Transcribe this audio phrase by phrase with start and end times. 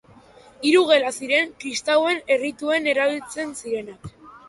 [0.69, 4.15] Hiru gela ziren kristauen errituen erabiltzen zirenak.